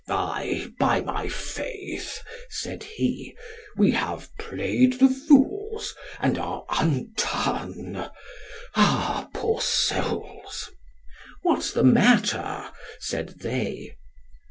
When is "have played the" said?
3.91-5.07